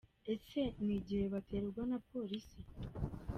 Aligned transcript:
Ese 0.33 0.61
ni 0.83 0.93
igihe 0.99 1.25
baterwa 1.33 1.81
na 1.91 1.97
police? 2.09 2.57